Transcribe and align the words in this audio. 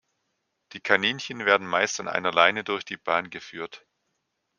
Die 0.73 0.79
Kaninchen 0.79 1.45
werden 1.45 1.67
meist 1.67 1.99
an 1.99 2.07
einer 2.07 2.31
Leine 2.31 2.63
durch 2.63 2.83
die 2.85 2.97
Bahn 2.97 3.29
geführt. 3.29 3.85